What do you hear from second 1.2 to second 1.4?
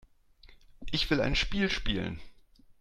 ein